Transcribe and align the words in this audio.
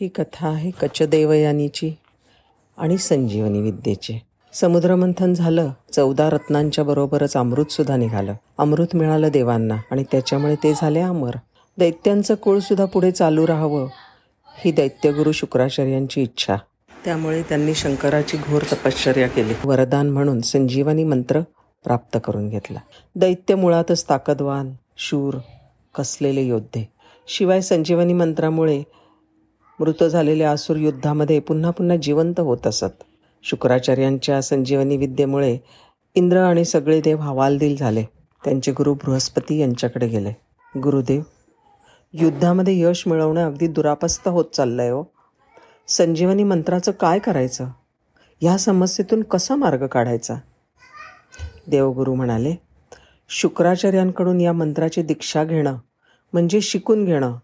ही 0.00 0.08
कथा 0.08 0.48
आहे 0.48 0.70
कचदेवयानीची 0.70 1.92
आणि 2.78 2.98
संजीवनी 2.98 3.60
विद्येची. 3.60 4.18
समुद्रमंथन 4.52 5.34
झालं 5.34 5.70
चौदा 5.92 6.30
रत्नांच्या 6.30 6.84
बरोबरच 6.84 7.36
अमृतसुद्धा 7.36 7.96
निघालं. 7.96 8.34
अमृत 8.58 8.86
मिळालं 8.94 9.28
देवांना 9.28 9.76
आणि 9.90 10.04
त्याच्यामुळे 10.12 10.54
ते 10.54 10.72
झाले 10.74 11.00
अमर. 11.00 11.30
दैत्यांचं 11.78 12.34
कुळसुद्धा 12.34 12.84
पुढे 12.84 13.10
चालू 13.10 13.46
राहावं 13.46 13.88
ही 14.64 14.72
दैत्यगुरु 14.72 15.32
शुक्राचार्यांची 15.32 16.22
इच्छा. 16.22 16.56
त्यामुळे 17.04 17.42
त्यांनी 17.42 17.74
शंकराची 17.74 18.36
घोर 18.36 18.62
तपश्चर्या 18.72 19.28
केली. 19.28 19.54
वरदान 19.64 20.10
म्हणून 20.10 20.40
संजीवनी 20.40 21.04
मंत्र 21.04 21.40
प्राप्त 21.84 22.18
करून 22.24 22.48
घेतला. 22.48 22.78
दैत्य 23.14 23.54
मुळातच 23.54 24.04
ताकदवान 24.08 24.72
शूर 24.96 25.34
कसलेले 25.94 26.42
योद्धे. 26.42 26.88
शिवाय 27.28 27.60
संजीवनी 27.60 28.12
मंत्रामुळे 28.12 28.82
मृत 29.80 30.04
झालेले 30.04 30.44
आसूर 30.44 30.76
युद्धामध्ये 30.76 31.40
पुन्हा 31.40 31.70
पुन्हा 31.70 31.96
जिवंत 31.96 32.40
होत 32.40 32.66
असत. 32.66 33.02
शुक्राचार्यांच्या 33.42 34.42
संजीवनी 34.42 34.96
विद्येमुळे 34.96 35.58
इंद्र 36.14 36.36
आणि 36.36 36.64
सगळे 36.64 37.00
देव 37.00 37.16
हवालदिल 37.16 37.76
झाले. 37.76 38.04
त्यांचे 38.44 38.72
गुरु 38.72 38.94
बृहस्पती 38.94 39.58
यांच्याकडे 39.58 40.08
गेले. 40.08 40.32
गुरुदेव 40.78 41.22
युद्धामध्ये 42.12 42.80
यश 42.80 43.02
मिळवणं 43.06 43.46
अगदी 43.46 43.66
दुरापस्त 43.66 44.28
होत 44.28 44.44
चाललंय 44.44 44.90
हो. 44.90 45.04
संजीवनी 45.88 46.44
मंत्राचं 46.44 46.92
काय 46.92 47.18
करायचं? 47.18 47.64
ह्या 48.40 48.56
समस्येतून 48.56 49.22
कसा 49.22 49.56
मार्ग 49.56 49.86
काढायचा? 49.86 50.34
देवगुरु 51.66 52.14
म्हणाले 52.14 52.54
शुक्राचार्यांकडून 53.28 54.40
या 54.40 54.52
मंत्राची 54.52 55.02
दीक्षा 55.02 55.44
घेणं 55.44 55.76
म्हणजे 56.32 56.60
शिकून 56.60 57.04
घेणं 57.04 57.36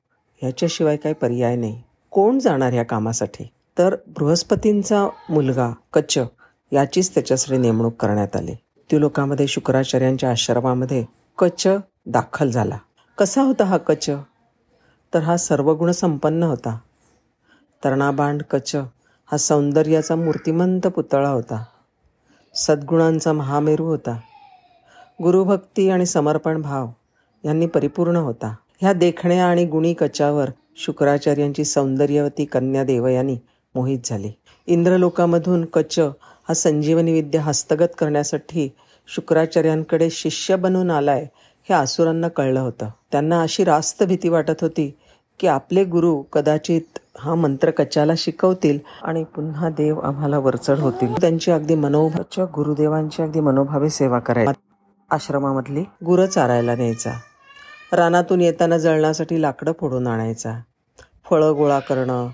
ह्याच्याशिवाय 0.43 0.97
काही 0.97 1.15
पर्याय 1.15 1.57
नाही. 1.57 1.83
कोण 2.13 2.39
जाणार 2.39 2.73
ह्या 2.73 2.85
कामासाठी? 2.85 3.49
तर 3.79 3.97
बृहस्पतींचा 4.07 5.09
मुलगा 5.31 5.71
कच्च 5.93 6.19
याचीच 6.73 7.15
त्याच्यासाठी 7.15 7.59
नेमणूक 7.59 7.95
करण्यात 7.95 8.37
आली. 8.37 8.55
ती 8.91 9.01
लोकांमध्ये 9.01 9.47
शुक्राचार्यांच्या 9.47 10.31
आश्रमामध्ये 10.31 11.05
कच 11.39 11.67
दाखल 12.07 12.51
झाला. 12.51 12.79
कसा 13.19 13.43
होता 13.43 13.65
हा 13.65 13.77
कच 13.77 14.11
तर 15.15 15.19
हा 15.19 15.37
सर्वगुण 15.37 15.91
संपन्न 15.91 16.43
होता. 16.43 16.79
तरणाबांड 17.85 18.43
कच 18.43 18.77
हा 19.33 19.37
सौंदर्याचा 19.37 20.17
मूर्तिमंत 20.17 20.87
पुतळा 20.87 21.31
होता. 21.31 21.65
सद्गुणांचा 22.55 23.33
महामेरू 23.33 23.85
होता. 23.85 24.19
गुरुभक्ती 25.23 25.91
आणि 25.91 26.07
समर्पण 26.07 26.63
भाव 26.63 26.89
यांनी 27.45 27.67
परिपूर्ण 27.67 28.17
होता. 28.17 28.55
ह्या 28.81 28.93
देखण्या 28.93 29.47
आणि 29.47 29.65
गुणी 29.65 29.95
कचावर 29.95 30.51
शुक्राचार्यांची 30.77 31.65
सौंदर्यवती 31.65 32.45
कन्या 32.45 32.85
देवयानी 32.85 33.37
मोहित 33.75 33.99
झाली. 34.05 34.31
इंद्रलोकामधून 34.67 35.65
कच 35.65 35.99
हा 36.49 36.55
संजीवनी 36.55 37.13
विद्या 37.13 37.43
हस्तगत 37.43 37.95
करण्यासाठी 37.99 38.75
शुक्राचार्यांकडे 39.09 40.11
शिष्य 40.11 40.57
बनून 40.57 40.91
आलाय 40.91 41.27
हे 41.69 41.75
आसुरांना 41.75 42.29
कळलं 42.29 42.61
होतं. 42.61 42.89
त्यांना 43.13 43.41
अशी 43.43 43.65
रास्त 43.65 44.03
भीती 44.03 44.29
वाटत 44.29 44.61
होती 44.61 44.99
की 45.41 45.47
आपले 45.47 45.85
गुरु 45.85 46.23
कदाचित 46.23 46.99
हा 47.19 47.35
मंत्र 47.35 47.71
कचाला 47.71 48.13
शिकवतील 48.17 48.79
आणि 49.03 49.25
पुन्हा 49.25 49.69
देव 49.69 50.01
आम्हाला 50.01 50.39
वरचढ 50.39 50.79
होतील. 50.79 51.13
त्यांची 51.13 51.51
अगदी 51.51 51.75
मनोभाच्या 51.75 52.45
गुरुदेवांची 52.45 53.23
अगदी 53.23 53.41
मनोभावे 53.41 53.91
सेवा 53.91 54.19
करायची 54.19 54.61
आश्रमामधली 55.11 55.81
गुरं 55.81 56.27
चारायला 56.27 56.75
न्यायचा. 56.75 57.11
रानातून 57.93 58.41
येताना 58.41 58.79
जळण्यासाठी 58.79 59.43
लाकडं 59.43 59.73
फोडून 59.81 60.07
आणायचा. 60.07 60.61
फळं 61.31 61.53
गोळा 61.53 61.79
करणं 61.79 62.29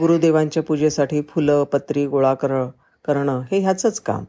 गुरुदेवांच्या 0.00 0.62
पूजेसाठी 0.62 1.22
फुलं 1.22 1.64
पत्री 1.64 2.06
गोळा 2.06 2.34
कर 2.34 2.64
करणं 3.06 3.40
हे 3.50 3.58
ह्याचंच 3.58 4.00
काम. 4.00 4.24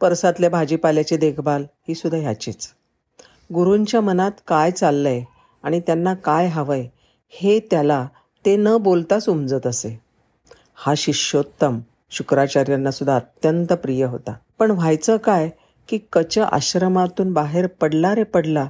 परसातल्या 0.00 0.50
भाजीपाल्याची 0.50 1.16
देखभाल 1.16 1.64
ही 1.88 1.94
सुद्धा 1.94 2.18
ह्याचीच. 2.18 2.68
गुरूंच्या 3.54 4.00
मनात 4.00 4.30
काय 4.46 4.70
चाललंय 4.70 5.22
आणि 5.62 5.80
त्यांना 5.80 6.14
काय 6.14 6.46
हवंय 6.46 6.88
हे 7.28 7.60
त्याला 7.60 8.06
ते 8.44 8.56
न 8.56 8.76
बोलताच 8.76 9.28
उमजत 9.28 9.66
असे. 9.66 10.00
हा 10.74 10.94
शिष्योत्तम 10.96 11.78
शुक्राचार्यांना 12.10 12.90
सुद्धा 12.90 13.16
अत्यंत 13.16 13.72
प्रिय 13.72 14.04
होता. 14.04 14.32
पण 14.58 14.70
व्हायचं 14.70 15.16
काय 15.16 15.50
की 15.88 15.98
कच 16.12 16.38
आश्रमातून 16.38 17.32
बाहेर 17.32 17.66
पडला 17.66 18.14
रे 18.14 18.22
पडला 18.22 18.68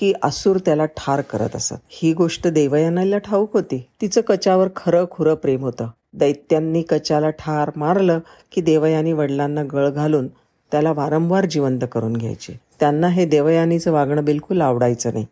की 0.00 0.12
असुर 0.22 0.56
त्याला 0.58 0.84
ठार 0.84 1.20
करत 1.20 1.56
असत. 1.56 1.74
ही 1.88 2.12
गोष्ट 2.12 2.46
देवयानाला 2.46 3.18
ठाऊक 3.18 3.54
होती. 3.54 3.88
तिचं 4.00 4.20
कचावर 4.20 4.68
खरं 4.76 5.04
खुरं 5.10 5.34
प्रेम 5.34 5.60
होतं. 5.60 5.86
दैत्यांनी 6.14 6.82
कचाला 6.82 7.30
ठार 7.30 7.70
मारलं 7.76 8.18
की 8.52 8.60
देवयानी 8.60 9.12
वडिलांना 9.12 9.62
गळ 9.72 9.88
घालून 9.88 10.28
त्याला 10.72 10.92
वारंवार 10.92 11.44
जिवंत 11.44 11.80
करून 11.92 12.12
घ्यायचे. 12.12 12.60
त्यांना 12.80 13.08
हे 13.08 13.24
देवयानीचं 13.24 13.92
वागणं 13.92 14.24
बिलकुल 14.24 14.60
आवडायचं 14.60 15.10
नाही. 15.12 15.26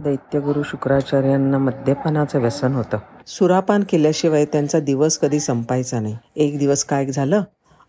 दैत्यगुरु 0.00 0.62
शुक्राचार्यांना 0.62 1.58
मद्यपानाचं 1.58 2.40
व्यसन 2.40 2.72
होतं. 2.72 2.98
सुरापान 3.26 3.84
केल्याशिवाय 3.88 4.44
त्यांचा 4.44 4.80
दिवस 4.80 5.18
कधी 5.18 5.40
संपायचा 5.40 6.00
नाही. 6.00 6.16
एक 6.36 6.58
दिवस 6.58 6.84
काय 6.84 7.06
झालं? 7.06 7.42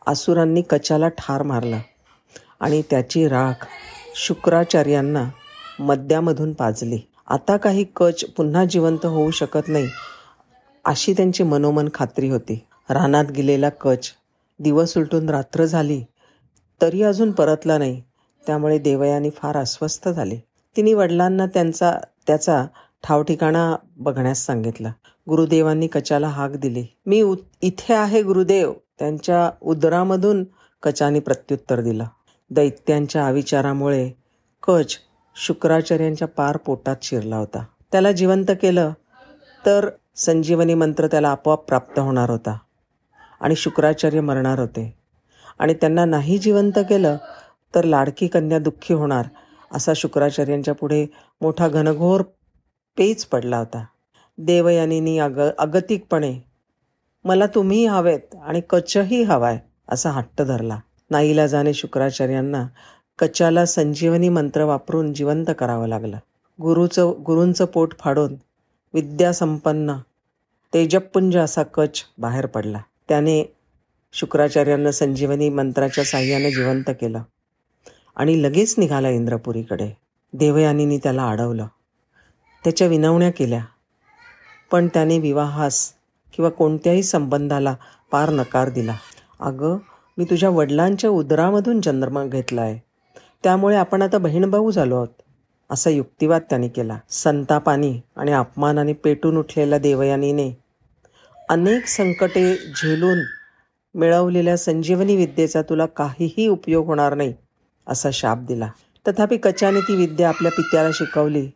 आसुरांनी 0.07 0.61
कचाला 0.61 1.07
ठार 1.07 1.43
मारला. 1.43 1.79
आणि 2.59 2.81
त्याची 2.89 3.27
राख 3.27 3.65
शुक्राचार्यांना 4.15 5.29
मद्यामधून 5.79 6.53
पाजली. 6.53 6.99
आता 7.27 7.57
काही 7.57 7.83
कच 7.95 8.23
पुन्हा 8.25 8.65
जिवंत 8.65 9.05
होऊ 9.05 9.31
शकत 9.31 9.67
नाही 9.67 9.87
अशी 10.85 11.13
त्यांची 11.13 11.43
मनोमन 11.43 11.89
खात्री 11.93 12.29
होती. 12.29 12.65
रानात 12.89 13.31
गेलेला 13.31 13.69
कच 13.69 14.09
दिवस 14.59 14.97
उलटून 14.97 15.29
रात्र 15.29 15.65
झाली 15.65 16.03
तरी 16.81 17.01
अजून 17.03 17.31
परतला 17.31 17.77
नाही. 17.77 18.01
त्यामुळे 18.45 18.77
देवयानी 18.79 19.29
फार 19.29 19.57
अस्वस्थ 19.57 20.09
झाले. 20.09 20.37
तिने 20.75 20.93
वडिलांना 20.93 21.45
त्यांचा 21.45 21.93
त्याचा 22.27 22.65
ठावठिकाणा 23.03 23.75
बघण्यास 23.97 24.45
सांगितला. 24.45 24.91
गुरुदेवांनी 25.29 25.87
कचाला 25.87 26.27
हाक 26.27 26.51
दिली. 26.51 26.85
मी 27.05 27.23
इथे 27.61 27.93
आहे 27.93 28.21
गुरुदेव 28.23 28.73
त्यांच्या 28.99 29.49
उदरामधून 29.61 30.43
कचाने 30.83 31.19
प्रत्युत्तर 31.19 31.81
दिलं. 31.81 32.05
दैत्यांच्या 32.49 33.27
अविचारामुळे 33.27 34.09
कच 34.63 34.97
शुक्राचार्यांच्या 35.39 36.27
पार 36.27 36.57
पोटात 36.57 36.95
शिरला 37.01 37.37
होता. 37.37 37.65
त्याला 37.91 38.11
जिवंत 38.11 38.51
केलं 38.61 38.91
तर 39.65 39.89
संजीवनी 40.15 40.73
मंत्र 40.73 41.07
त्याला 41.07 41.29
आपोआप 41.29 41.59
प्राप्त 41.59 41.99
होणार 41.99 42.29
होता. 42.29 42.57
आणि 43.41 43.55
शुक्राचार्य 43.55 44.21
मरणार 44.21 44.59
होते. 44.59 44.97
आणि 45.59 45.73
त्यांना 45.73 46.05
नाही 46.05 46.37
जिवंत 46.37 46.71
केलं 46.77 47.17
तर 47.75 47.83
लाडकी 47.83 48.27
कन्या 48.27 48.59
दुःखी 48.59 48.93
होणार 48.93 49.25
असा 49.71 49.91
शुक्राचार्यांच्या 49.95 50.75
पुढे 50.75 51.05
मोठा 51.41 51.67
घनघोर 51.67 52.21
पेच 52.97 53.25
पडला 53.25 53.57
होता. 53.57 53.85
देवयानीनी 54.37 55.19
अग 55.19 55.39
अगतिकपणे 55.59 56.39
मला 57.23 57.45
तुम्ही 57.45 57.85
हवेत 57.85 58.35
आणि 58.43 58.61
कचही 58.69 59.23
हवाय 59.23 59.59
असा 59.89 60.09
हट्ट 60.09 60.41
धरला. 60.41 60.79
नाईलाजाने 61.09 61.73
शुक्राचार्यांना 61.73 62.67
कचाला 63.19 63.65
संजीवनी 63.65 64.29
मंत्र 64.29 64.63
वापरून 64.63 65.13
जिवंत 65.13 65.45
करावं 65.59 65.87
लागलं. 65.87 66.17
गुरुचं 66.61 67.13
गुरूंचं 67.25 67.65
पोट 67.65 67.93
फाडून 67.99 68.35
विद्यासंपन्न 68.93 69.95
तेजपुंज 70.73 71.37
असा 71.37 71.63
कच 71.63 72.03
बाहेर 72.17 72.45
पडला. 72.45 72.81
त्याने 73.09 73.55
शुक्राचार्यांना 74.13 74.91
संजीवनी 74.91 75.49
मंत्राच्या 75.49 76.03
साह्यानं 76.03 76.49
जिवंत 76.49 76.89
केलं 77.01 77.21
आणि 78.15 78.43
लगेच 78.43 78.75
निघाला 78.77 79.09
इंद्रपुरीकडे. 79.09 79.89
देवयानीने 80.33 80.97
त्याला 80.97 81.29
अडवलं 81.29 81.67
त्याच्या 82.63 82.87
विनवण्या 82.87 83.31
केल्या. 83.31 83.63
पण 84.71 84.87
त्याने 84.87 85.19
विवाहास 85.19 85.93
किंवा 86.33 86.49
कोणत्याही 86.51 87.03
संबंधाला 87.03 87.75
पार 88.11 88.29
नकार 88.29 88.69
दिला. 88.69 88.95
अगं 89.39 89.77
मी 90.17 90.25
तुझ्या 90.25 90.49
वडिलांच्या 90.49 91.09
उदरामधून 91.09 91.81
जन्म 91.81 92.29
घेतला 92.29 92.61
आहे 92.61 92.86
त्यामुळे 93.43 93.75
आपण 93.75 94.01
आता 94.01 94.17
बहीण 94.17 94.49
भाऊ 94.49 94.71
झालो 94.71 94.95
आहोत. 94.95 95.07
असा 95.69 95.89
युक्तिवाद 95.89 96.41
त्याने 96.49 96.67
केला. 96.67 96.97
संतापानी 97.09 97.99
आणि 98.15 98.31
अपमानाने 98.31 98.93
पेटून 98.93 99.37
उठलेल्या 99.37 99.79
देवयानीने 99.79 100.57
अनेक 101.49 101.87
संकटे 101.87 102.55
झेलून 102.55 103.19
मिळवलेल्या 103.95 104.57
संजीवनी 104.57 105.15
विद्येचा 105.15 105.61
तुला 105.61 105.85
काहीही 105.85 106.47
उपयोग 106.47 106.85
होणार 106.85 107.13
नाही 107.13 107.33
असा 107.87 108.09
शाप 108.13 108.37
दिला. 108.37 108.69
तथापि 109.07 109.37
कचाने 109.37 109.79
ती 109.79 109.95
विद्या 109.95 110.29
आपल्या 110.29 110.51
पित्याला 110.51 110.89
शिकवली 110.93 111.49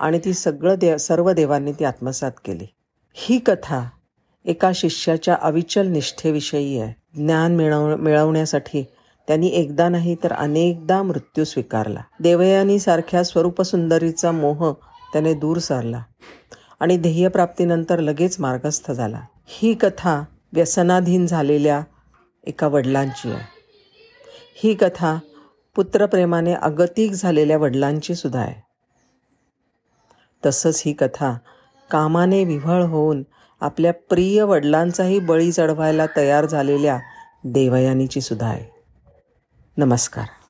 आणि 0.00 0.18
ती 0.24 0.32
सगळं 0.32 0.74
देव 0.74 0.96
सर्व 0.96 1.32
देवांनी 1.32 1.72
ती 1.72 1.84
आत्मसात 1.84 2.32
केली. 2.44 2.66
ही 3.14 3.38
कथा 3.38 3.88
एका 4.44 4.70
शिष्याच्या 4.74 5.36
अविचल 5.42 5.86
निष्ठेविषयी 5.86 6.78
आहे. 6.78 6.94
ज्ञान 7.14 7.56
मिळव 7.56 7.96
मिळवण्यासाठी 7.96 8.84
त्यांनी 9.28 9.46
एकदा 9.46 9.88
नाही 9.88 10.16
तर 10.24 10.32
अनेकदा 10.32 11.02
मृत्यू 11.02 11.44
स्वीकारला. 11.44 12.00
देवयानी 12.20 12.78
सारख्या 12.78 13.24
स्वरूपसुंदरीचा 13.24 14.30
मोह 14.30 14.72
त्याने 15.12 15.34
दूर 15.34 15.58
सारला 15.58 16.02
आणि 16.80 16.96
ध्येयप्राप्तीनंतर 16.96 17.98
लगेच 17.98 18.40
मार्गस्थ 18.40 18.92
झाला. 18.92 19.20
ही 19.46 19.74
कथा 19.74 20.24
व्यसनाधीन 20.52 21.26
झालेल्या 21.26 21.82
एका 22.44 22.66
वडिलांची 22.66 23.30
आहे. 23.30 23.40
ही 24.56 24.74
कथा 24.74 25.18
पुत्रप्रेमाने 25.76 26.54
अगतिक 26.54 27.12
झालेल्या 27.12 27.58
वडिलांची 27.58 28.14
सुद्धा 28.14 28.40
आहे. 28.40 28.62
तसंच 30.46 30.82
ही 30.86 30.92
कथा 30.92 31.36
कामाने 31.90 32.44
विव्हळ 32.44 32.82
होऊन 32.82 33.22
आपल्या 33.60 33.92
प्रिय 33.92 34.42
वडिलांचाही 34.42 35.18
बळी 35.18 35.52
चढवायला 35.52 36.06
तयार 36.16 36.46
झालेल्या 36.46 36.98
देवयानीची 37.44 38.20
सुद्धा 38.20 38.46
आहे. 38.46 38.77
नमस्कार 39.77 40.27